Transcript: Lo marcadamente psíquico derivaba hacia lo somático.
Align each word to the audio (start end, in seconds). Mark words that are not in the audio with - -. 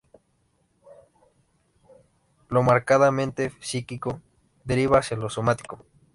Lo 2.49 2.63
marcadamente 2.63 3.51
psíquico 3.59 4.19
derivaba 4.63 5.01
hacia 5.01 5.15
lo 5.15 5.29
somático. 5.29 5.85